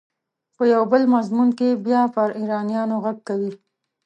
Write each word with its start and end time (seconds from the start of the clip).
په 0.55 0.63
یو 0.73 0.83
بل 0.91 1.01
مضمون 1.15 1.49
کې 1.57 1.69
بیا 1.85 2.01
پر 2.15 2.27
ایرانیانو 2.39 2.95
غږ 3.05 3.17
کوي. 3.27 3.51